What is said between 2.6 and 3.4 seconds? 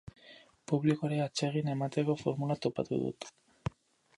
topatu dut.